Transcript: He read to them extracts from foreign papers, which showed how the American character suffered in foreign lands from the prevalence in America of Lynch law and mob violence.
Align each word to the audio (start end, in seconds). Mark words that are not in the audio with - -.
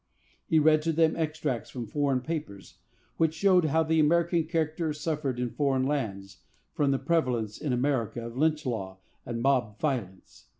He 0.47 0.57
read 0.57 0.81
to 0.81 0.91
them 0.93 1.15
extracts 1.15 1.69
from 1.69 1.85
foreign 1.85 2.21
papers, 2.21 2.79
which 3.17 3.35
showed 3.35 3.65
how 3.65 3.83
the 3.83 3.99
American 3.99 4.45
character 4.45 4.93
suffered 4.93 5.39
in 5.39 5.51
foreign 5.51 5.83
lands 5.85 6.37
from 6.73 6.89
the 6.89 6.97
prevalence 6.97 7.59
in 7.59 7.71
America 7.71 8.25
of 8.25 8.35
Lynch 8.35 8.65
law 8.65 8.97
and 9.27 9.43
mob 9.43 9.79
violence. 9.79 10.47